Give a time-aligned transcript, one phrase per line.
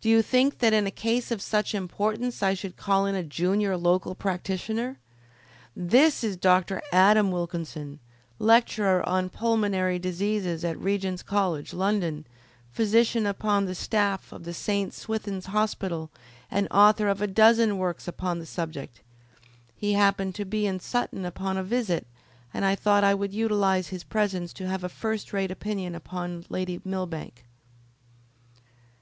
[0.00, 3.22] "Did you think that in a case of such importance I should call in a
[3.22, 4.98] junior local practitioner!
[5.76, 6.80] This is Dr.
[6.90, 7.98] Adam Wilkinson,
[8.38, 12.26] lecturer on pulmonary diseases at Regent's College, London,
[12.70, 14.94] physician upon the staff of the St.
[14.94, 16.10] Swithin's Hospital,
[16.50, 19.02] and author of a dozen works upon the subject.
[19.76, 22.06] He happened to be in Sutton upon a visit,
[22.54, 26.46] and I thought I would utilise his presence to have a first rate opinion upon
[26.48, 27.44] Lady Millbank."